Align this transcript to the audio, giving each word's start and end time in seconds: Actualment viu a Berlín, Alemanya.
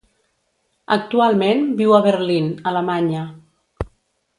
Actualment 0.95 1.61
viu 1.83 1.95
a 1.99 2.01
Berlín, 2.09 2.51
Alemanya. 2.75 3.23